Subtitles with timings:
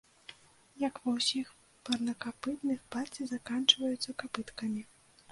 [0.83, 1.51] Як ва ўсіх
[1.89, 4.81] парнакапытных, пальцы заканчваюцца капыткамі.